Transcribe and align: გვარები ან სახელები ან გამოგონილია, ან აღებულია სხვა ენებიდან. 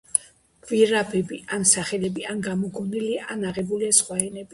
გვარები 0.69 1.37
ან 1.57 1.67
სახელები 1.71 2.25
ან 2.31 2.41
გამოგონილია, 2.47 3.27
ან 3.35 3.45
აღებულია 3.51 3.93
სხვა 3.99 4.19
ენებიდან. 4.23 4.49